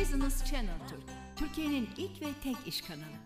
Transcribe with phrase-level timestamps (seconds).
[0.00, 1.02] Business Channel Türk,
[1.36, 3.18] Türkiye'nin ilk ve tek iş kanalı.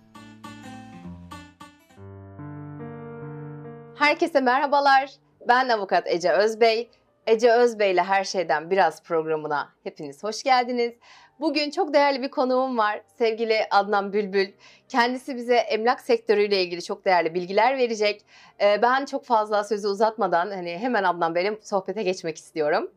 [3.98, 5.10] Herkese merhabalar.
[5.48, 6.90] Ben avukat Ece Özbey.
[7.26, 10.92] Ece Özbey ile Her Şeyden Biraz programına hepiniz hoş geldiniz.
[11.40, 13.02] Bugün çok değerli bir konuğum var.
[13.18, 14.48] Sevgili Adnan Bülbül.
[14.88, 18.24] Kendisi bize emlak sektörüyle ilgili çok değerli bilgiler verecek.
[18.60, 22.90] Ee, ben çok fazla sözü uzatmadan hani hemen Adnan Bey'le sohbete geçmek istiyorum.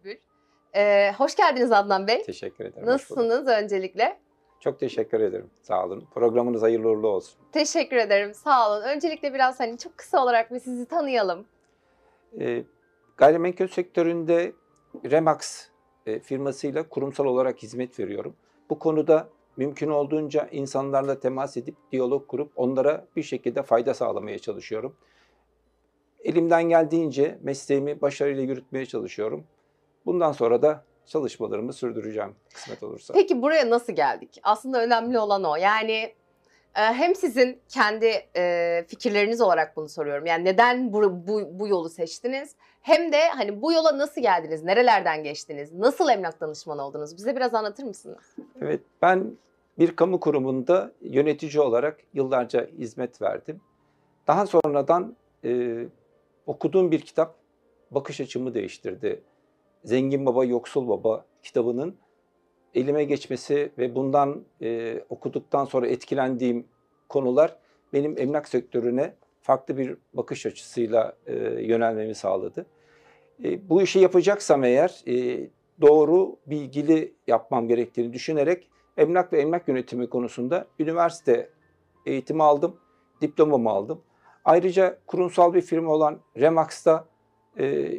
[0.75, 2.23] Ee, hoş geldiniz Adnan Bey.
[2.23, 2.87] Teşekkür ederim.
[2.87, 4.19] Nasılsınız öncelikle?
[4.59, 5.49] Çok teşekkür ederim.
[5.61, 6.07] Sağ olun.
[6.13, 7.39] Programınız hayırlı uğurlu olsun.
[7.51, 8.33] Teşekkür ederim.
[8.33, 8.81] Sağ olun.
[8.81, 11.45] Öncelikle biraz hani çok kısa olarak bir sizi tanıyalım.
[12.39, 12.63] Ee,
[13.17, 14.53] gayrimenkul sektöründe
[15.11, 15.67] Remax
[16.05, 18.35] e, firmasıyla kurumsal olarak hizmet veriyorum.
[18.69, 24.95] Bu konuda mümkün olduğunca insanlarla temas edip diyalog kurup onlara bir şekilde fayda sağlamaya çalışıyorum.
[26.23, 29.43] Elimden geldiğince mesleğimi başarıyla yürütmeye çalışıyorum.
[30.05, 33.13] Bundan sonra da çalışmalarımı sürdüreceğim kısmet olursa.
[33.13, 34.39] Peki buraya nasıl geldik?
[34.43, 35.55] Aslında önemli olan o.
[35.55, 35.93] Yani
[36.75, 40.25] e, hem sizin kendi e, fikirleriniz olarak bunu soruyorum.
[40.25, 42.55] Yani neden bu, bu, bu yolu seçtiniz?
[42.81, 44.63] Hem de hani bu yola nasıl geldiniz?
[44.63, 45.73] Nerelerden geçtiniz?
[45.73, 47.17] Nasıl emlak danışmanı oldunuz?
[47.17, 48.35] Bize biraz anlatır mısınız?
[48.61, 49.31] Evet, ben
[49.79, 53.61] bir kamu kurumunda yönetici olarak yıllarca hizmet verdim.
[54.27, 55.83] Daha sonradan e,
[56.45, 57.35] okuduğum bir kitap
[57.91, 59.23] bakış açımı değiştirdi.
[59.85, 61.95] Zengin Baba, Yoksul Baba kitabının
[62.73, 66.67] elime geçmesi ve bundan e, okuduktan sonra etkilendiğim
[67.09, 67.57] konular
[67.93, 72.65] benim emlak sektörüne farklı bir bakış açısıyla e, yönelmemi sağladı.
[73.43, 75.47] E, bu işi yapacaksam eğer e,
[75.81, 81.49] doğru bilgili yapmam gerektiğini düşünerek emlak ve emlak yönetimi konusunda üniversite
[82.05, 82.75] eğitimi aldım,
[83.21, 84.01] diplomamı aldım.
[84.45, 87.05] Ayrıca kurumsal bir firma olan Remax'ta
[87.59, 87.91] e,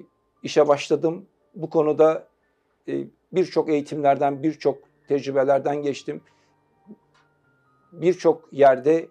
[0.42, 1.26] işe başladım.
[1.56, 2.28] Bu konuda
[2.88, 6.22] e, birçok eğitimlerden, birçok tecrübelerden geçtim.
[7.92, 9.08] Birçok yerde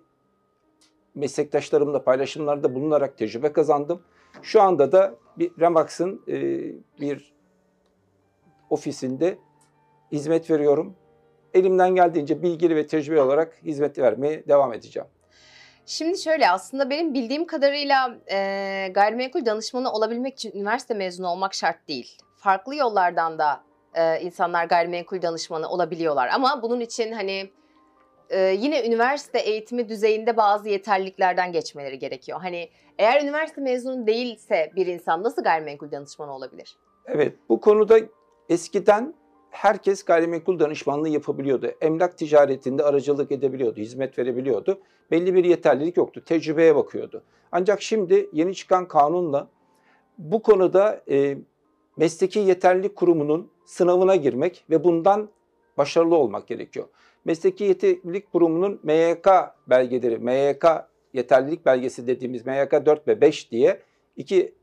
[1.15, 4.01] meslektaşlarımla paylaşımlarda bulunarak tecrübe kazandım.
[4.41, 6.37] Şu anda da bir Remax'ın e,
[7.01, 7.33] bir
[8.69, 9.37] ofisinde
[10.11, 10.95] hizmet veriyorum.
[11.53, 15.09] Elimden geldiğince bilgili ve tecrübe olarak hizmet vermeye devam edeceğim.
[15.85, 18.37] Şimdi şöyle aslında benim bildiğim kadarıyla e,
[18.93, 22.17] gayrimenkul danışmanı olabilmek için üniversite mezunu olmak şart değil.
[22.45, 23.63] Farklı yollardan da
[23.93, 26.29] e, insanlar gayrimenkul danışmanı olabiliyorlar.
[26.33, 27.49] Ama bunun için hani
[28.29, 32.39] e, yine üniversite eğitimi düzeyinde bazı yeterliliklerden geçmeleri gerekiyor.
[32.41, 36.77] Hani eğer üniversite mezunu değilse bir insan nasıl gayrimenkul danışmanı olabilir?
[37.05, 37.99] Evet, bu konuda
[38.49, 39.13] eskiden
[39.49, 41.71] herkes gayrimenkul danışmanlığı yapabiliyordu.
[41.81, 44.79] Emlak ticaretinde aracılık edebiliyordu, hizmet verebiliyordu.
[45.11, 47.23] Belli bir yeterlilik yoktu, tecrübeye bakıyordu.
[47.51, 49.47] Ancak şimdi yeni çıkan kanunla
[50.17, 51.37] bu konuda e,
[51.97, 55.29] mesleki yeterlilik kurumunun sınavına girmek ve bundan
[55.77, 56.87] başarılı olmak gerekiyor.
[57.25, 59.27] Mesleki yeterlilik kurumunun MYK
[59.67, 60.65] belgeleri, MYK
[61.13, 63.81] yeterlilik belgesi dediğimiz MYK 4 ve 5 diye
[64.17, 64.53] iki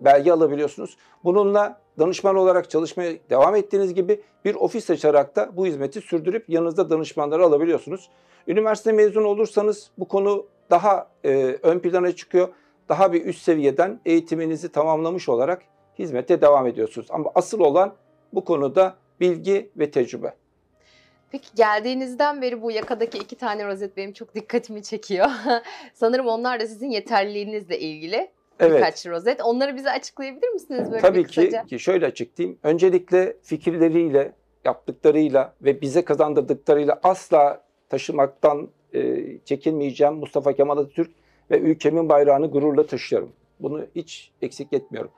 [0.00, 0.96] belge alabiliyorsunuz.
[1.24, 6.90] Bununla danışman olarak çalışmaya devam ettiğiniz gibi bir ofis açarak da bu hizmeti sürdürüp yanınızda
[6.90, 8.10] danışmanları alabiliyorsunuz.
[8.46, 12.48] Üniversite mezunu olursanız bu konu daha e, ön plana çıkıyor.
[12.88, 15.62] Daha bir üst seviyeden eğitiminizi tamamlamış olarak
[15.98, 17.06] hizmete devam ediyorsunuz.
[17.10, 17.94] Ama asıl olan
[18.32, 20.34] bu konuda bilgi ve tecrübe.
[21.30, 25.26] Peki geldiğinizden beri bu yakadaki iki tane rozet benim çok dikkatimi çekiyor.
[25.94, 28.30] Sanırım onlar da sizin yeterliliğinizle ilgili
[28.60, 28.76] Evet.
[28.76, 29.40] birkaç rozet.
[29.44, 32.58] Onları bize açıklayabilir misiniz böyle Tabii ki, ki şöyle açıklayayım.
[32.62, 34.32] Öncelikle fikirleriyle,
[34.64, 41.10] yaptıklarıyla ve bize kazandırdıklarıyla asla taşımaktan e, çekinmeyeceğim Mustafa Kemal Atatürk
[41.50, 43.32] ve ülkemin bayrağını gururla taşıyorum.
[43.60, 45.10] Bunu hiç eksik etmiyorum.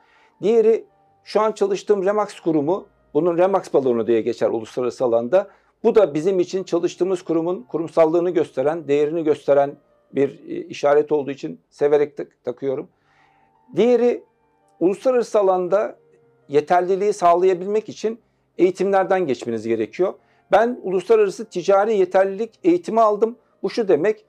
[0.43, 0.84] Diğeri
[1.25, 5.49] şu an çalıştığım Remax kurumu, bunun Remax balonu diye geçer uluslararası alanda.
[5.84, 9.76] Bu da bizim için çalıştığımız kurumun kurumsallığını gösteren, değerini gösteren
[10.12, 12.88] bir e, işaret olduğu için severek tak- takıyorum.
[13.76, 14.25] Diğeri
[14.81, 15.99] uluslararası alanda
[16.49, 18.20] yeterliliği sağlayabilmek için
[18.58, 20.14] eğitimlerden geçmeniz gerekiyor.
[20.52, 23.37] Ben uluslararası ticari yeterlilik eğitimi aldım.
[23.62, 24.25] Bu şu demek,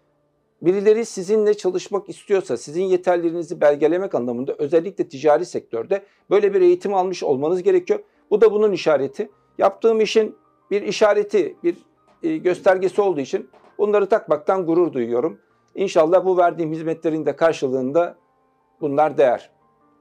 [0.62, 7.24] birileri sizinle çalışmak istiyorsa, sizin yeterliliğinizi belgelemek anlamında özellikle ticari sektörde böyle bir eğitim almış
[7.24, 8.00] olmanız gerekiyor.
[8.30, 9.32] Bu da bunun işareti.
[9.58, 10.36] Yaptığım işin
[10.72, 11.78] bir işareti, bir
[12.24, 15.40] e, göstergesi olduğu için bunları takmaktan gurur duyuyorum.
[15.76, 18.18] İnşallah bu verdiğim hizmetlerin de karşılığında
[18.82, 19.52] bunlar değer.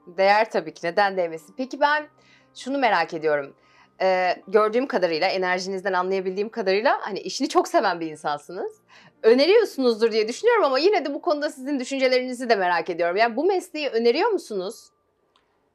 [0.07, 0.87] Değer tabii ki.
[0.87, 1.53] Neden değmesin?
[1.57, 2.07] Peki ben
[2.55, 3.53] şunu merak ediyorum.
[4.01, 8.81] Ee, gördüğüm kadarıyla, enerjinizden anlayabildiğim kadarıyla hani işini çok seven bir insansınız.
[9.23, 13.17] Öneriyorsunuzdur diye düşünüyorum ama yine de bu konuda sizin düşüncelerinizi de merak ediyorum.
[13.17, 14.89] Yani bu mesleği öneriyor musunuz?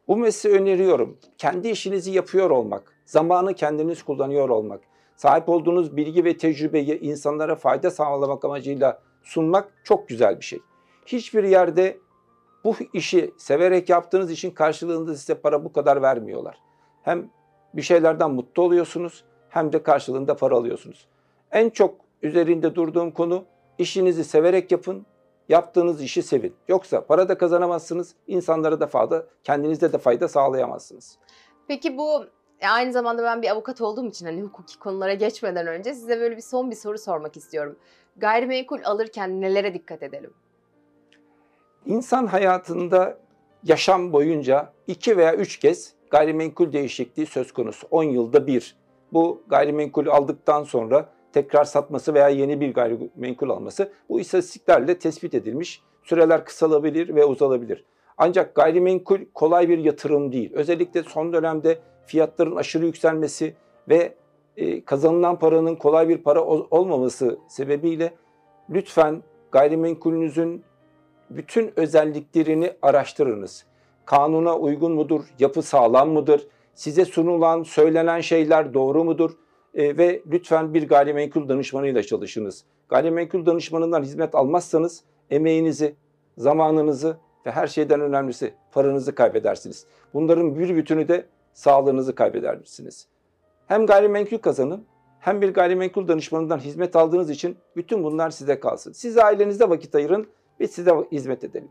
[0.08, 1.19] Bu mesleği öneriyorum.
[1.38, 4.81] Kendi işinizi yapıyor olmak, zamanı kendiniz kullanıyor olmak,
[5.17, 10.61] Sahip olduğunuz bilgi ve tecrübeyi insanlara fayda sağlamak amacıyla sunmak çok güzel bir şey.
[11.06, 11.99] Hiçbir yerde
[12.64, 16.58] bu işi severek yaptığınız için karşılığında size para bu kadar vermiyorlar.
[17.02, 17.31] Hem
[17.75, 21.06] bir şeylerden mutlu oluyorsunuz hem de karşılığında para alıyorsunuz.
[21.52, 23.44] En çok üzerinde durduğum konu
[23.78, 25.06] işinizi severek yapın,
[25.48, 26.54] yaptığınız işi sevin.
[26.68, 31.18] Yoksa para da kazanamazsınız, insanlara da fayda, kendinize de fayda sağlayamazsınız.
[31.68, 32.24] Peki bu
[32.60, 36.36] e, aynı zamanda ben bir avukat olduğum için hani hukuki konulara geçmeden önce size böyle
[36.36, 37.76] bir son bir soru sormak istiyorum.
[38.16, 40.34] Gayrimenkul alırken nelere dikkat edelim?
[41.86, 43.18] İnsan hayatında
[43.64, 47.86] yaşam boyunca iki veya üç kez gayrimenkul değişikliği söz konusu.
[47.90, 48.76] 10 yılda bir.
[49.12, 55.82] Bu gayrimenkul aldıktan sonra tekrar satması veya yeni bir gayrimenkul alması bu istatistiklerle tespit edilmiş.
[56.02, 57.84] Süreler kısalabilir ve uzalabilir.
[58.19, 60.52] Ancak gayrimenkul kolay bir yatırım değil.
[60.54, 63.54] Özellikle son dönemde fiyatların aşırı yükselmesi
[63.88, 64.14] ve
[64.56, 68.14] e, kazanılan paranın kolay bir para olmaması sebebiyle
[68.70, 69.22] lütfen
[69.52, 70.64] gayrimenkulünüzün
[71.31, 73.66] bütün özelliklerini araştırınız.
[74.04, 75.25] Kanuna uygun mudur?
[75.38, 76.46] Yapı sağlam mıdır?
[76.75, 79.31] Size sunulan, söylenen şeyler doğru mudur?
[79.74, 82.64] E, ve lütfen bir gayrimenkul danışmanıyla çalışınız.
[82.88, 85.94] Gayrimenkul danışmanından hizmet almazsanız emeğinizi,
[86.38, 87.16] zamanınızı
[87.46, 89.86] ve her şeyden önemlisi paranızı kaybedersiniz.
[90.14, 93.06] Bunların bir bütünü de sağlığınızı kaybedersiniz.
[93.66, 94.86] Hem gayrimenkul kazanın
[95.20, 98.92] hem bir gayrimenkul danışmanından hizmet aldığınız için bütün bunlar size kalsın.
[98.92, 100.28] Siz ailenizde vakit ayırın,
[100.60, 101.70] biz size hizmet edelim.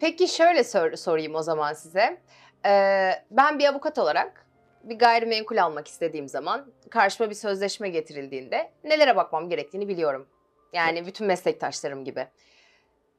[0.00, 2.20] Peki şöyle sor, sorayım o zaman size.
[2.66, 4.47] Ee, ben bir avukat olarak
[4.88, 10.26] bir gayrimenkul almak istediğim zaman karşıma bir sözleşme getirildiğinde nelere bakmam gerektiğini biliyorum.
[10.72, 12.26] Yani bütün meslektaşlarım gibi.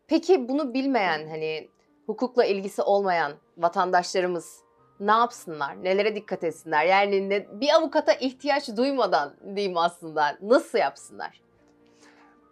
[0.07, 1.69] Peki bunu bilmeyen hani
[2.05, 4.59] hukukla ilgisi olmayan vatandaşlarımız
[4.99, 5.83] ne yapsınlar?
[5.83, 6.85] Nelere dikkat etsinler?
[6.85, 11.41] Yani ne, bir avukata ihtiyaç duymadan diyeyim aslında nasıl yapsınlar?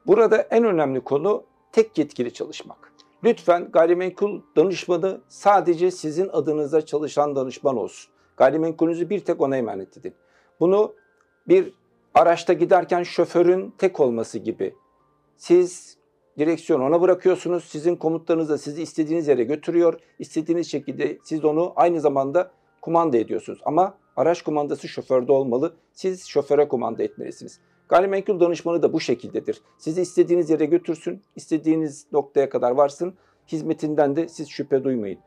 [0.07, 2.91] Burada en önemli konu tek yetkili çalışmak.
[3.23, 8.11] Lütfen gayrimenkul danışmanı sadece sizin adınıza çalışan danışman olsun.
[8.37, 10.13] Gayrimenkulünüzü bir tek ona emanet edin.
[10.59, 10.95] Bunu
[11.47, 11.73] bir
[12.13, 14.75] araçta giderken şoförün tek olması gibi.
[15.37, 15.97] Siz
[16.37, 17.63] direksiyonu ona bırakıyorsunuz.
[17.63, 19.99] Sizin komutlarınız da sizi istediğiniz yere götürüyor.
[20.19, 22.51] İstediğiniz şekilde siz onu aynı zamanda
[22.81, 23.59] kumanda ediyorsunuz.
[23.65, 25.75] Ama araç kumandası şoförde olmalı.
[25.93, 27.59] Siz şoföre kumanda etmelisiniz.
[27.89, 29.61] Gayrimenkul danışmanı da bu şekildedir.
[29.77, 33.13] Sizi istediğiniz yere götürsün, istediğiniz noktaya kadar varsın.
[33.47, 35.19] Hizmetinden de siz şüphe duymayın.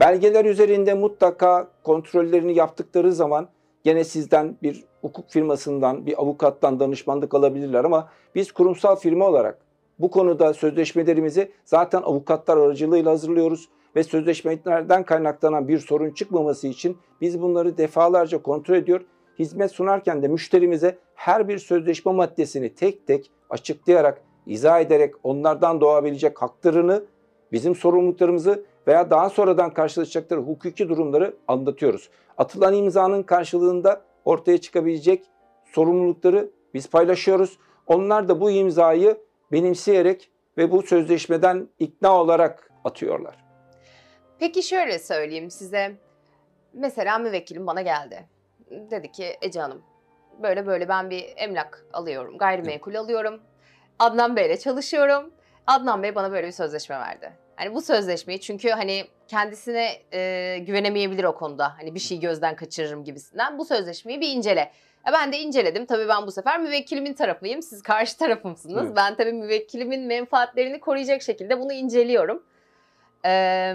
[0.00, 3.48] Belgeler üzerinde mutlaka kontrollerini yaptıkları zaman
[3.84, 9.58] gene sizden bir hukuk firmasından, bir avukattan danışmanlık alabilirler ama biz kurumsal firma olarak
[9.98, 17.42] bu konuda sözleşmelerimizi zaten avukatlar aracılığıyla hazırlıyoruz ve sözleşmelerden kaynaklanan bir sorun çıkmaması için biz
[17.42, 19.00] bunları defalarca kontrol ediyor.
[19.38, 26.42] Hizmet sunarken de müşterimize her bir sözleşme maddesini tek tek açıklayarak, izah ederek onlardan doğabilecek
[26.42, 27.04] haklarını,
[27.52, 32.10] bizim sorumluluklarımızı veya daha sonradan karşılaşacakları hukuki durumları anlatıyoruz.
[32.38, 35.24] Atılan imzanın karşılığında ortaya çıkabilecek
[35.64, 37.58] sorumlulukları biz paylaşıyoruz.
[37.86, 39.20] Onlar da bu imzayı
[39.52, 43.44] benimseyerek ve bu sözleşmeden ikna olarak atıyorlar.
[44.38, 45.96] Peki şöyle söyleyeyim size.
[46.72, 48.28] Mesela müvekkilim bana geldi.
[48.70, 49.82] Dedi ki Ece Hanım
[50.42, 53.40] böyle böyle ben bir emlak alıyorum, gayrimenkul alıyorum.
[53.98, 55.30] Adnan Bey'le çalışıyorum.
[55.66, 57.32] Adnan Bey bana böyle bir sözleşme verdi.
[57.56, 61.74] Hani bu sözleşmeyi çünkü hani kendisine e, güvenemeyebilir o konuda.
[61.78, 63.58] Hani bir şey gözden kaçırırım gibisinden.
[63.58, 64.72] Bu sözleşmeyi bir incele.
[65.08, 65.86] E ben de inceledim.
[65.86, 67.62] Tabii ben bu sefer müvekkilimin tarafıyım.
[67.62, 68.86] Siz karşı tarafımsınız.
[68.86, 68.96] Evet.
[68.96, 72.42] Ben tabii müvekkilimin menfaatlerini koruyacak şekilde bunu inceliyorum.
[73.26, 73.74] Ee,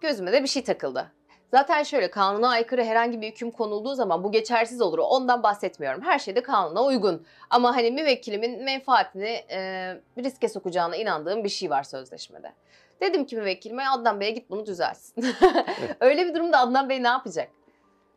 [0.00, 1.12] gözüme de bir şey takıldı.
[1.50, 4.98] Zaten şöyle kanuna aykırı herhangi bir hüküm konulduğu zaman bu geçersiz olur.
[4.98, 6.02] Ondan bahsetmiyorum.
[6.02, 7.26] Her şey de kanuna uygun.
[7.50, 9.58] Ama hani müvekkilimin menfaatini e,
[10.18, 12.52] riske sokacağına inandığım bir şey var sözleşmede.
[13.00, 15.24] Dedim ki müvekkilime Adnan Bey'e git bunu düzelsin.
[16.00, 17.50] Öyle bir durumda Adnan Bey ne yapacak?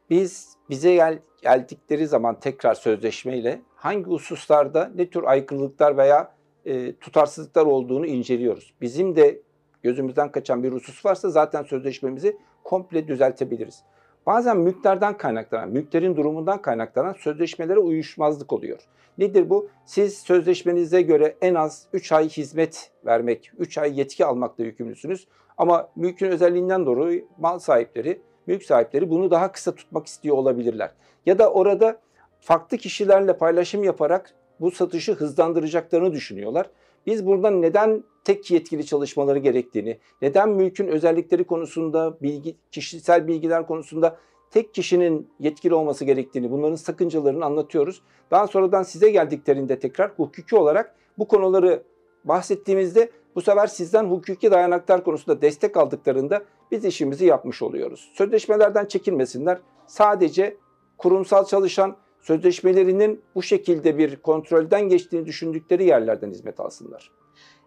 [0.10, 6.32] Biz bize gel, geldikleri zaman tekrar sözleşmeyle hangi hususlarda ne tür aykırılıklar veya
[6.66, 8.74] e, tutarsızlıklar olduğunu inceliyoruz.
[8.82, 9.42] Bizim de
[9.84, 13.84] gözümüzden kaçan bir husus varsa zaten sözleşmemizi komple düzeltebiliriz.
[14.28, 18.80] Bazen mülklerden kaynaklanan, mülklerin durumundan kaynaklanan sözleşmelere uyuşmazlık oluyor.
[19.18, 19.70] Nedir bu?
[19.86, 25.28] Siz sözleşmenize göre en az 3 ay hizmet vermek, 3 ay yetki almakla yükümlüsünüz.
[25.58, 30.92] Ama mülkün özelliğinden dolayı mal sahipleri, mülk sahipleri bunu daha kısa tutmak istiyor olabilirler.
[31.26, 32.00] Ya da orada
[32.40, 36.70] farklı kişilerle paylaşım yaparak bu satışı hızlandıracaklarını düşünüyorlar.
[37.06, 44.18] Biz buradan neden tek yetkili çalışmaları gerektiğini, neden mülkün özellikleri konusunda, bilgi, kişisel bilgiler konusunda
[44.52, 48.02] tek kişinin yetkili olması gerektiğini, bunların sakıncalarını anlatıyoruz.
[48.32, 51.84] Daha sonradan size geldiklerinde tekrar hukuki olarak bu konuları
[52.24, 58.12] bahsettiğimizde bu sefer sizden hukuki dayanaklar konusunda destek aldıklarında biz işimizi yapmış oluyoruz.
[58.14, 59.58] Sözleşmelerden çekinmesinler.
[59.86, 60.58] Sadece
[60.98, 67.12] kurumsal çalışan sözleşmelerinin bu şekilde bir kontrolden geçtiğini düşündükleri yerlerden hizmet alsınlar.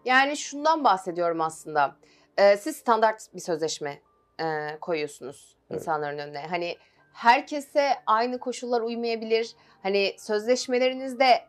[0.05, 1.95] Yani şundan bahsediyorum aslında.
[2.37, 4.01] Ee, siz standart bir sözleşme
[4.41, 5.81] e, koyuyorsunuz Evet.
[5.81, 6.47] insanların önüne.
[6.47, 6.77] Hani
[7.13, 9.55] herkese aynı koşullar uymayabilir.
[9.83, 11.41] Hani sözleşmelerinizde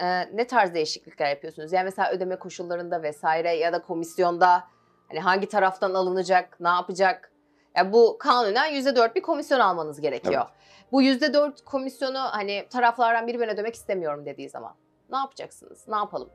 [0.00, 1.72] e, ne tarz değişiklikler yapıyorsunuz?
[1.72, 4.64] Yani mesela ödeme koşullarında vesaire ya da komisyonda
[5.08, 7.32] hani hangi taraftan alınacak, ne yapacak?
[7.76, 10.46] Ya bu kanunen %4 bir komisyon almanız gerekiyor.
[10.92, 14.74] Bu %4 komisyonu hani taraflardan biri ben ödemek istemiyorum dediği zaman
[15.10, 15.88] ne yapacaksınız?
[15.88, 16.30] Ne yapalım?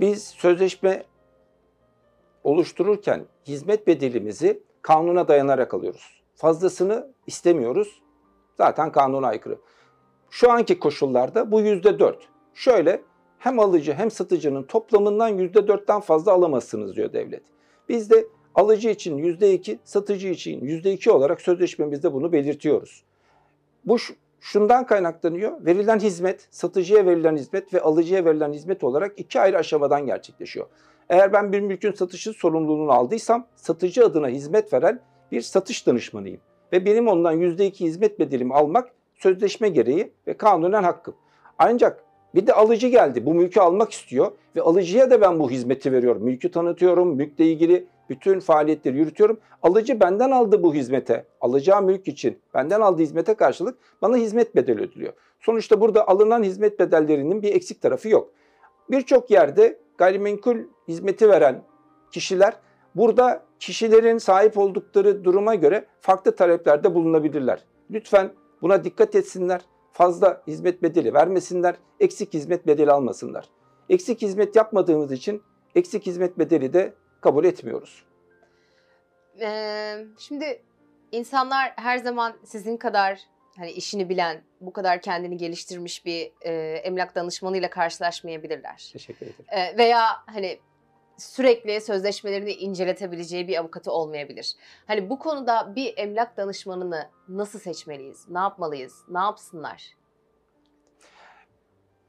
[0.00, 1.04] Biz sözleşme
[2.44, 6.22] oluştururken hizmet bedelimizi kanuna dayanarak alıyoruz.
[6.34, 8.02] Fazlasını istemiyoruz.
[8.56, 9.58] Zaten kanuna aykırı.
[10.30, 12.28] Şu anki koşullarda bu yüzde dört.
[12.54, 13.02] Şöyle
[13.38, 17.42] hem alıcı hem satıcının toplamından yüzde dörtten fazla alamazsınız diyor devlet.
[17.88, 23.04] Biz de alıcı için yüzde iki, satıcı için yüzde iki olarak sözleşmemizde bunu belirtiyoruz.
[23.84, 23.96] Bu
[24.40, 25.52] şundan kaynaklanıyor.
[25.66, 30.66] Verilen hizmet, satıcıya verilen hizmet ve alıcıya verilen hizmet olarak iki ayrı aşamadan gerçekleşiyor.
[31.08, 35.00] Eğer ben bir mülkün satışı sorumluluğunu aldıysam satıcı adına hizmet veren
[35.32, 36.40] bir satış danışmanıyım.
[36.72, 41.14] Ve benim ondan %2 hizmet bedelimi almak sözleşme gereği ve kanunen hakkım.
[41.58, 42.04] Ancak
[42.34, 46.22] bir de alıcı geldi bu mülkü almak istiyor ve alıcıya da ben bu hizmeti veriyorum.
[46.22, 49.40] Mülkü tanıtıyorum, mülkle ilgili bütün faaliyetleri yürütüyorum.
[49.62, 54.80] Alıcı benden aldı bu hizmete, alacağı mülk için benden aldığı hizmete karşılık bana hizmet bedeli
[54.80, 55.12] ödülüyor.
[55.40, 58.30] Sonuçta burada alınan hizmet bedellerinin bir eksik tarafı yok.
[58.90, 61.62] Birçok yerde gayrimenkul hizmeti veren
[62.12, 62.56] kişiler
[62.94, 67.64] burada kişilerin sahip oldukları duruma göre farklı taleplerde bulunabilirler.
[67.90, 69.60] Lütfen buna dikkat etsinler.
[69.92, 73.48] Fazla hizmet bedeli vermesinler, eksik hizmet bedeli almasınlar.
[73.88, 75.42] Eksik hizmet yapmadığımız için
[75.74, 78.04] eksik hizmet bedeli de kabul etmiyoruz.
[79.40, 80.62] Ee, şimdi
[81.12, 83.20] insanlar her zaman sizin kadar
[83.56, 86.52] hani işini bilen, bu kadar kendini geliştirmiş bir e,
[86.84, 88.90] emlak danışmanıyla karşılaşmayabilirler.
[88.92, 89.44] Teşekkür ederim.
[89.48, 90.58] Ee, veya hani
[91.18, 94.56] sürekli sözleşmelerini inceletebileceği bir avukatı olmayabilir.
[94.86, 98.28] Hani bu konuda bir emlak danışmanını nasıl seçmeliyiz?
[98.28, 99.04] Ne yapmalıyız?
[99.08, 99.96] Ne yapsınlar?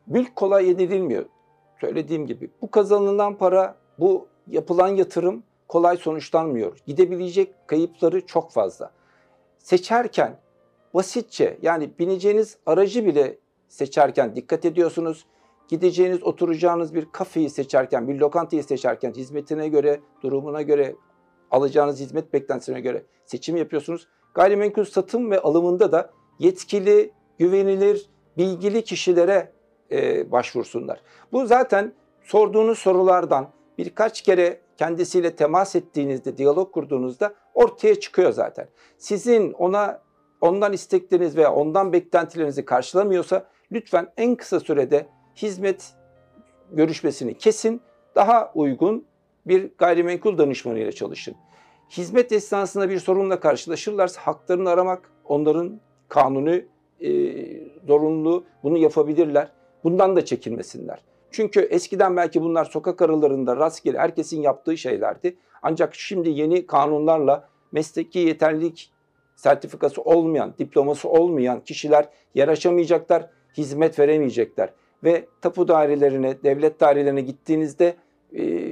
[0.08, 1.26] Mülk kolay yenilmiyor.
[1.82, 6.78] Söylediğim gibi bu kazanılan para, bu yapılan yatırım kolay sonuçlanmıyor.
[6.86, 8.92] Gidebilecek kayıpları çok fazla.
[9.58, 10.38] Seçerken
[10.94, 13.38] basitçe yani bineceğiniz aracı bile
[13.68, 15.26] seçerken dikkat ediyorsunuz.
[15.68, 20.96] Gideceğiniz, oturacağınız bir kafeyi seçerken, bir lokantayı seçerken hizmetine göre, durumuna göre,
[21.52, 24.08] alacağınız hizmet beklentisine göre seçim yapıyorsunuz.
[24.34, 29.52] Gayrimenkul satım ve alımında da yetkili, güvenilir, bilgili kişilere
[29.92, 31.02] e, başvursunlar.
[31.32, 38.68] Bu zaten sorduğunuz sorulardan birkaç kere kendisiyle temas ettiğinizde, diyalog kurduğunuzda ortaya çıkıyor zaten.
[38.98, 40.02] Sizin ona
[40.42, 45.94] ondan istekleriniz veya ondan beklentilerinizi karşılamıyorsa lütfen en kısa sürede hizmet
[46.72, 47.82] görüşmesini kesin,
[48.16, 49.06] daha uygun
[49.46, 51.36] bir gayrimenkul danışmanıyla çalışın.
[51.90, 56.66] Hizmet esnasında bir sorunla karşılaşırlarsa haklarını aramak onların kanuni
[57.02, 57.10] e,
[57.88, 59.52] zorunluluğu bunu yapabilirler.
[59.84, 61.00] Bundan da çekinmesinler.
[61.32, 65.36] Çünkü eskiden belki bunlar sokak aralarında rastgele herkesin yaptığı şeylerdi.
[65.62, 68.92] Ancak şimdi yeni kanunlarla mesleki yeterlilik
[69.36, 74.70] sertifikası olmayan, diploması olmayan kişiler yer açamayacaklar, hizmet veremeyecekler.
[75.04, 77.96] Ve tapu dairelerine, devlet dairelerine gittiğinizde
[78.38, 78.72] e,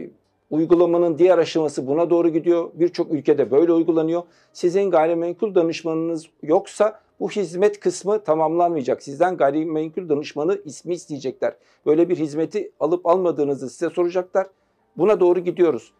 [0.50, 2.72] uygulamanın diğer aşaması buna doğru gidiyor.
[2.74, 4.24] Birçok ülkede böyle uygulanıyor.
[4.54, 9.04] Sizin gayrimenkul danışmanınız yoksa bu hizmet kısmı tamamlanmayacak.
[9.04, 11.56] Sizden gayrimenkul danışmanı ismi isteyecekler.
[11.86, 14.48] Böyle bir hizmeti alıp almadığınızı size soracaklar.
[14.98, 15.94] Buna doğru gidiyoruz.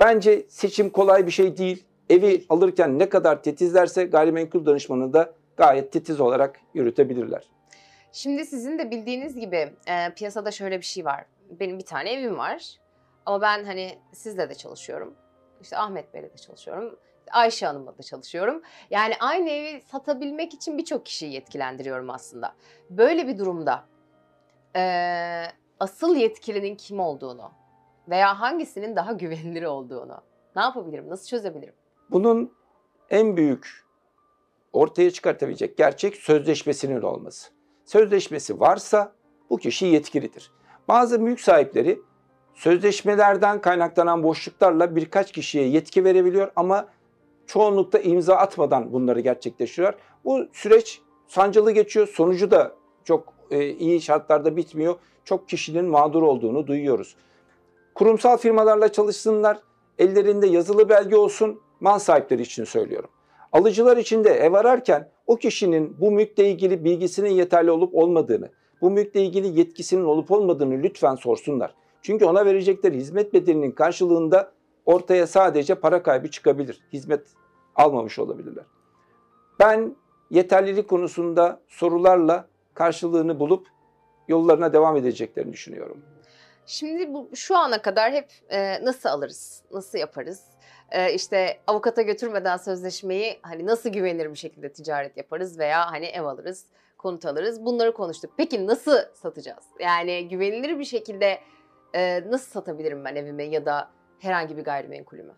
[0.00, 1.84] Bence seçim kolay bir şey değil.
[2.10, 7.50] Evi alırken ne kadar titizlerse gayrimenkul danışmanı da gayet titiz olarak yürütebilirler.
[8.12, 11.24] Şimdi sizin de bildiğiniz gibi e, piyasada şöyle bir şey var.
[11.50, 12.76] Benim bir tane evim var.
[13.26, 15.14] Ama ben hani sizle de çalışıyorum.
[15.62, 16.96] İşte Ahmet Bey'le de çalışıyorum.
[17.32, 18.62] Ayşe Hanım'la da çalışıyorum.
[18.90, 22.54] Yani aynı evi satabilmek için birçok kişiyi yetkilendiriyorum aslında.
[22.90, 23.84] Böyle bir durumda
[24.76, 24.82] e,
[25.80, 27.50] asıl yetkilinin kim olduğunu
[28.08, 30.20] veya hangisinin daha güvenilir olduğunu
[30.56, 31.74] ne yapabilirim, nasıl çözebilirim?
[32.10, 32.52] Bunun
[33.10, 33.84] en büyük
[34.72, 37.50] ortaya çıkartabilecek gerçek sözleşmesinin olması.
[37.84, 39.12] Sözleşmesi varsa
[39.50, 40.52] bu kişi yetkilidir.
[40.88, 41.98] Bazı mülk sahipleri
[42.54, 46.88] sözleşmelerden kaynaklanan boşluklarla birkaç kişiye yetki verebiliyor ama
[47.46, 50.00] çoğunlukta imza atmadan bunları gerçekleştiriyorlar.
[50.24, 52.08] Bu süreç sancılı geçiyor.
[52.08, 52.72] Sonucu da
[53.04, 54.94] çok e, iyi şartlarda bitmiyor.
[55.24, 57.16] Çok kişinin mağdur olduğunu duyuyoruz.
[57.94, 59.58] Kurumsal firmalarla çalışsınlar.
[59.98, 61.60] Ellerinde yazılı belge olsun.
[61.80, 63.10] Mal sahipleri için söylüyorum.
[63.52, 68.50] Alıcılar için de ev ararken o kişinin bu mülkle ilgili bilgisinin yeterli olup olmadığını,
[68.80, 71.74] bu mülkle ilgili yetkisinin olup olmadığını lütfen sorsunlar.
[72.02, 74.52] Çünkü ona verecekleri hizmet bedelinin karşılığında
[74.86, 76.80] ortaya sadece para kaybı çıkabilir.
[76.92, 77.26] Hizmet
[77.74, 78.64] almamış olabilirler.
[79.60, 79.96] Ben
[80.30, 83.66] yeterlilik konusunda sorularla karşılığını bulup
[84.28, 86.02] yollarına devam edeceklerini düşünüyorum.
[86.66, 90.44] Şimdi bu şu ana kadar hep e, nasıl alırız, nasıl yaparız?
[90.90, 96.24] E, işte avukata götürmeden sözleşmeyi hani nasıl güvenilir bir şekilde ticaret yaparız veya hani ev
[96.24, 96.66] alırız,
[96.98, 97.64] konut alırız.
[97.64, 98.30] Bunları konuştuk.
[98.36, 99.64] Peki nasıl satacağız?
[99.80, 101.38] Yani güvenilir bir şekilde
[101.94, 105.34] e, nasıl satabilirim ben evimi ya da herhangi bir gayrimenkulümü?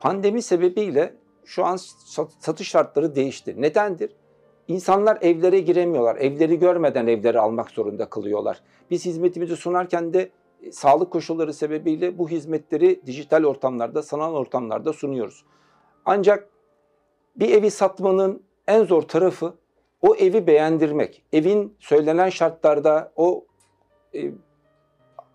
[0.00, 1.14] Pandemi sebebiyle
[1.44, 1.76] şu an
[2.40, 3.62] satış şartları değişti.
[3.62, 4.16] Nedendir?
[4.68, 6.16] İnsanlar evlere giremiyorlar.
[6.16, 8.60] Evleri görmeden evleri almak zorunda kalıyorlar.
[8.90, 10.30] Biz hizmetimizi sunarken de
[10.62, 15.44] e, sağlık koşulları sebebiyle bu hizmetleri dijital ortamlarda, sanal ortamlarda sunuyoruz.
[16.04, 16.48] Ancak
[17.36, 19.54] bir evi satmanın en zor tarafı
[20.02, 21.22] o evi beğendirmek.
[21.32, 23.44] Evin söylenen şartlarda o
[24.14, 24.30] e,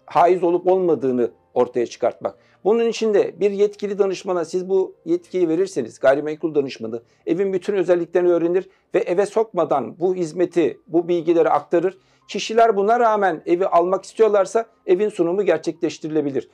[0.05, 2.35] haiz olup olmadığını ortaya çıkartmak.
[2.63, 8.29] Bunun için de bir yetkili danışmana siz bu yetkiyi verirseniz gayrimenkul danışmanı evin bütün özelliklerini
[8.29, 11.97] öğrenir ve eve sokmadan bu hizmeti, bu bilgileri aktarır.
[12.27, 16.49] Kişiler buna rağmen evi almak istiyorlarsa evin sunumu gerçekleştirilebilir.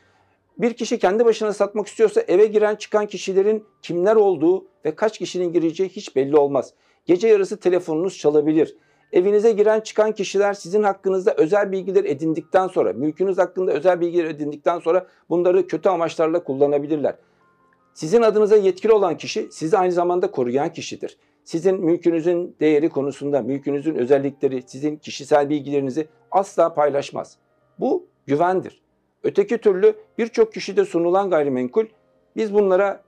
[0.58, 5.54] Bir kişi kendi başına satmak istiyorsa eve giren çıkan kişilerin kimler olduğu ve kaç kişinin
[5.54, 6.74] gireceği hiç belli olmaz.
[7.06, 8.78] Gece yarısı telefonunuz çalabilir.
[9.14, 14.80] Evinize giren çıkan kişiler sizin hakkınızda özel bilgiler edindikten sonra, mülkünüz hakkında özel bilgiler edindikten
[14.80, 17.16] sonra bunları kötü amaçlarla kullanabilirler.
[17.94, 21.18] Sizin adınıza yetkili olan kişi sizi aynı zamanda koruyan kişidir.
[21.44, 27.38] Sizin mülkünüzün değeri konusunda, mülkünüzün özellikleri, sizin kişisel bilgilerinizi asla paylaşmaz.
[27.80, 28.82] Bu güvendir.
[29.24, 31.86] Öteki türlü birçok kişide sunulan gayrimenkul
[32.36, 33.03] biz bunlara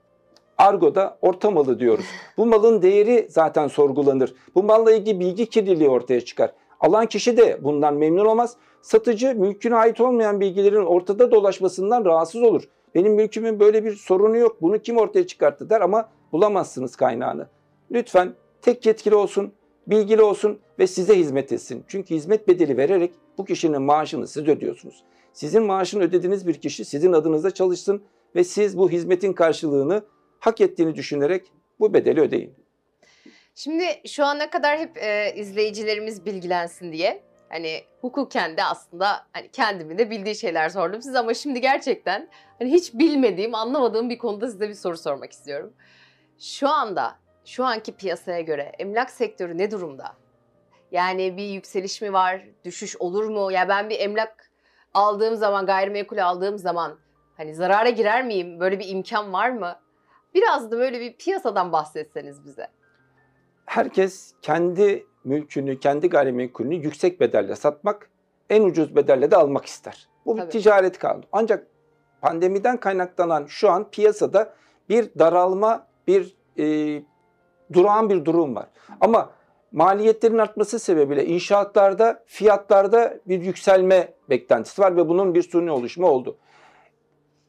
[0.57, 2.05] Argo'da orta malı diyoruz.
[2.37, 4.33] Bu malın değeri zaten sorgulanır.
[4.55, 6.51] Bu malla ilgili bilgi kirliliği ortaya çıkar.
[6.79, 8.55] Alan kişi de bundan memnun olmaz.
[8.81, 12.63] Satıcı mülküne ait olmayan bilgilerin ortada dolaşmasından rahatsız olur.
[12.95, 14.61] Benim mülkümün böyle bir sorunu yok.
[14.61, 17.47] Bunu kim ortaya çıkarttı der ama bulamazsınız kaynağını.
[17.91, 19.51] Lütfen tek yetkili olsun,
[19.87, 21.83] bilgili olsun ve size hizmet etsin.
[21.87, 25.03] Çünkü hizmet bedeli vererek bu kişinin maaşını siz ödüyorsunuz.
[25.33, 28.01] Sizin maaşını ödediğiniz bir kişi sizin adınıza çalışsın
[28.35, 30.03] ve siz bu hizmetin karşılığını
[30.45, 32.55] hak ettiğini düşünerek bu bedeli ödeyin.
[33.55, 39.97] Şimdi şu ana kadar hep e, izleyicilerimiz bilgilensin diye hani hukuken de aslında hani kendimin
[39.97, 42.29] de bildiği şeyler sordum size ama şimdi gerçekten
[42.59, 45.73] hani hiç bilmediğim, anlamadığım bir konuda size bir soru sormak istiyorum.
[46.39, 50.13] Şu anda şu anki piyasaya göre emlak sektörü ne durumda?
[50.91, 53.51] Yani bir yükseliş mi var, düşüş olur mu?
[53.51, 54.51] Ya ben bir emlak
[54.93, 56.99] aldığım zaman, gayrimenkul aldığım zaman
[57.37, 58.59] hani zarara girer miyim?
[58.59, 59.84] Böyle bir imkan var mı?
[60.35, 62.67] Biraz da böyle bir piyasadan bahsetseniz bize.
[63.65, 68.09] Herkes kendi mülkünü, kendi gayrimenkulünü yüksek bedelle satmak,
[68.49, 70.09] en ucuz bedelle de almak ister.
[70.25, 70.51] Bu bir Tabii.
[70.51, 71.23] ticaret kanunu.
[71.31, 71.67] Ancak
[72.21, 74.53] pandemiden kaynaklanan şu an piyasada
[74.89, 77.01] bir daralma, bir e,
[77.73, 78.67] durağan bir durum var.
[79.01, 79.29] Ama
[79.71, 86.37] maliyetlerin artması sebebiyle inşaatlarda, fiyatlarda bir yükselme beklentisi var ve bunun bir suni oluşumu oldu.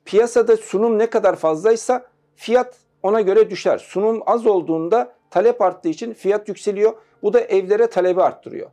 [0.05, 3.79] Piyasada sunum ne kadar fazlaysa fiyat ona göre düşer.
[3.79, 6.93] Sunum az olduğunda talep arttığı için fiyat yükseliyor.
[7.23, 8.71] Bu da evlere talebi arttırıyor.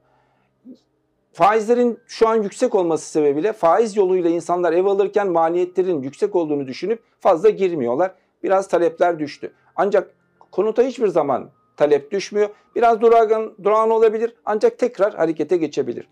[1.34, 7.04] Faizlerin şu an yüksek olması sebebiyle faiz yoluyla insanlar ev alırken maliyetlerin yüksek olduğunu düşünüp
[7.20, 8.12] fazla girmiyorlar.
[8.44, 9.54] Biraz talepler düştü.
[9.76, 10.12] Ancak
[10.52, 12.50] konuta hiçbir zaman talep düşmüyor.
[12.76, 16.10] Biraz durağan, durağan olabilir ancak tekrar harekete geçebilir.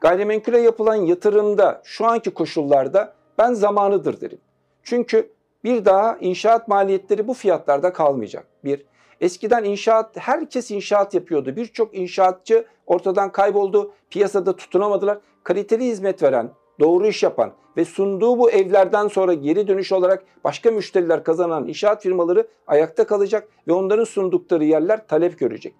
[0.00, 4.38] Gayrimenkule yapılan yatırımda şu anki koşullarda ben zamanıdır derim.
[4.82, 5.32] Çünkü
[5.64, 8.46] bir daha inşaat maliyetleri bu fiyatlarda kalmayacak.
[8.64, 8.84] Bir,
[9.20, 11.56] eskiden inşaat, herkes inşaat yapıyordu.
[11.56, 15.18] Birçok inşaatçı ortadan kayboldu, piyasada tutunamadılar.
[15.44, 20.70] Kaliteli hizmet veren, doğru iş yapan ve sunduğu bu evlerden sonra geri dönüş olarak başka
[20.70, 25.74] müşteriler kazanan inşaat firmaları ayakta kalacak ve onların sundukları yerler talep görecek.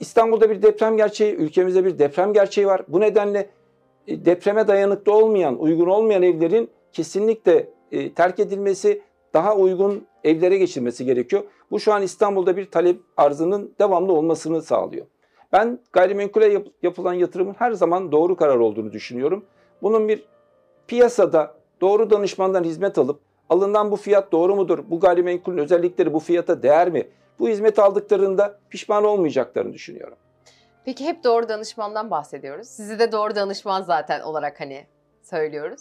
[0.00, 2.82] İstanbul'da bir deprem gerçeği, ülkemizde bir deprem gerçeği var.
[2.88, 3.50] Bu nedenle
[4.06, 9.02] e, depreme dayanıklı olmayan, uygun olmayan evlerin kesinlikle e, terk edilmesi,
[9.34, 11.42] daha uygun evlere geçilmesi gerekiyor.
[11.70, 15.06] Bu şu an İstanbul'da bir talep arzının devamlı olmasını sağlıyor.
[15.52, 19.44] Ben gayrimenkule yap, yapılan yatırımın her zaman doğru karar olduğunu düşünüyorum.
[19.82, 20.24] Bunun bir
[20.86, 24.78] piyasada doğru danışmandan hizmet alıp Alınan bu fiyat doğru mudur?
[24.86, 27.08] Bu gayrimenkulün özellikleri bu fiyata değer mi?
[27.38, 30.18] Bu hizmet aldıklarında pişman olmayacaklarını düşünüyorum.
[30.84, 32.68] Peki hep doğru danışmandan bahsediyoruz.
[32.68, 34.86] Sizi de doğru danışman zaten olarak hani
[35.22, 35.80] söylüyoruz.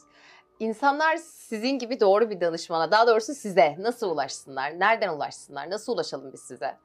[0.60, 4.80] İnsanlar sizin gibi doğru bir danışmana, daha doğrusu size nasıl ulaşsınlar?
[4.80, 5.70] Nereden ulaşsınlar?
[5.70, 6.78] Nasıl ulaşalım biz size?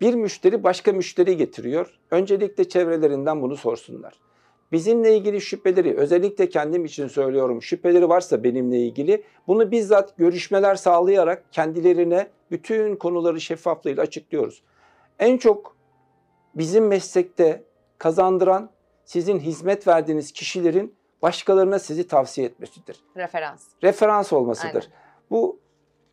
[0.00, 1.98] Bir müşteri başka müşteri getiriyor.
[2.10, 4.14] Öncelikle çevrelerinden bunu sorsunlar.
[4.72, 11.52] Bizimle ilgili şüpheleri, özellikle kendim için söylüyorum, şüpheleri varsa benimle ilgili bunu bizzat görüşmeler sağlayarak
[11.52, 14.62] kendilerine bütün konuları şeffaflığıyla açıklıyoruz.
[15.18, 15.76] En çok
[16.54, 17.64] bizim meslekte
[17.98, 18.70] kazandıran
[19.04, 23.00] sizin hizmet verdiğiniz kişilerin başkalarına sizi tavsiye etmesidir.
[23.16, 23.64] Referans.
[23.82, 24.82] Referans olmasıdır.
[24.82, 24.92] Aynen.
[25.30, 25.58] Bu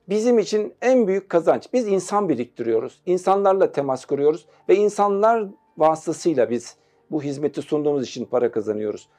[0.09, 1.67] bizim için en büyük kazanç.
[1.73, 3.01] Biz insan biriktiriyoruz.
[3.05, 5.45] İnsanlarla temas kuruyoruz ve insanlar
[5.77, 6.75] vasıtasıyla biz
[7.11, 9.09] bu hizmeti sunduğumuz için para kazanıyoruz.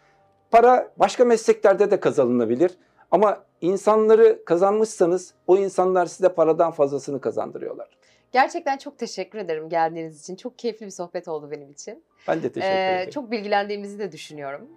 [0.50, 2.78] Para başka mesleklerde de kazanılabilir
[3.10, 7.88] ama insanları kazanmışsanız o insanlar size paradan fazlasını kazandırıyorlar.
[8.32, 10.36] Gerçekten çok teşekkür ederim geldiğiniz için.
[10.36, 12.04] Çok keyifli bir sohbet oldu benim için.
[12.28, 13.10] Ben de teşekkür Ee, ederim.
[13.10, 14.68] çok bilgilendiğimizi de düşünüyorum.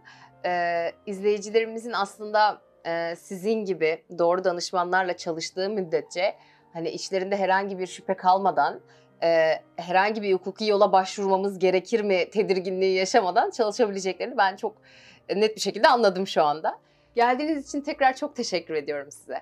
[0.45, 6.35] Ee, izleyicilerimizin aslında e, sizin gibi doğru danışmanlarla çalıştığı müddetçe
[6.73, 8.81] hani işlerinde herhangi bir şüphe kalmadan
[9.23, 14.77] e, herhangi bir hukuki yola başvurmamız gerekir mi tedirginliği yaşamadan çalışabileceklerini ben çok
[15.35, 16.79] net bir şekilde anladım şu anda.
[17.15, 19.41] Geldiğiniz için tekrar çok teşekkür ediyorum size.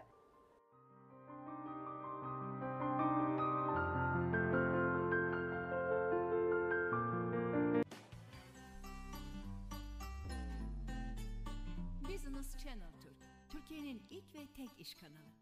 [13.88, 15.37] Türkiye'nin ilk ve tek iş kanalı.